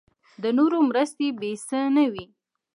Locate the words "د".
0.43-0.45